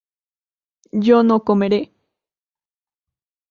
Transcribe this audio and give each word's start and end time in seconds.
yo 1.05 1.17
no 1.27 1.37
comeré 1.47 1.79